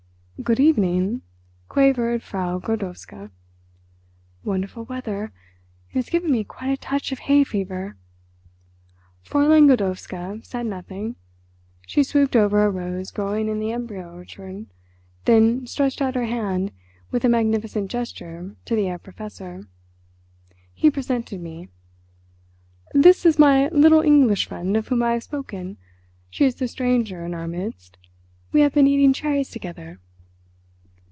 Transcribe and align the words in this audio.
"Good 0.41 0.59
evening," 0.59 1.21
quavered 1.69 2.23
Frau 2.23 2.57
Godowska. 2.57 3.29
"Wonderful 4.43 4.85
weather! 4.85 5.25
It 5.89 5.93
has 5.93 6.09
given 6.09 6.31
me 6.31 6.43
quite 6.43 6.71
a 6.71 6.77
touch 6.77 7.11
of 7.11 7.19
hay 7.29 7.43
fever!" 7.43 7.95
Fräulein 9.23 9.67
Godowska 9.67 10.43
said 10.43 10.65
nothing. 10.65 11.15
She 11.85 12.01
swooped 12.03 12.35
over 12.35 12.65
a 12.65 12.71
rose 12.71 13.11
growing 13.11 13.49
in 13.49 13.59
the 13.59 13.71
embryo 13.71 14.11
orchard, 14.15 14.65
then 15.25 15.67
stretched 15.67 16.01
out 16.01 16.15
her 16.15 16.25
hand 16.25 16.71
with 17.11 17.23
a 17.23 17.29
magnificent 17.29 17.91
gesture 17.91 18.55
to 18.65 18.75
the 18.75 18.85
Herr 18.85 18.97
Professor. 18.97 19.67
He 20.73 20.89
presented 20.89 21.39
me. 21.39 21.69
"This 22.95 23.27
is 23.27 23.37
my 23.37 23.67
little 23.67 24.01
English 24.01 24.47
friend 24.47 24.75
of 24.75 24.87
whom 24.87 25.03
I 25.03 25.11
have 25.11 25.23
spoken. 25.23 25.77
She 26.31 26.45
is 26.45 26.55
the 26.55 26.67
stranger 26.67 27.23
in 27.23 27.35
our 27.35 27.47
midst. 27.47 27.99
We 28.51 28.61
have 28.61 28.73
been 28.73 28.87
eating 28.87 29.13
cherries 29.13 29.51
together." 29.51 29.99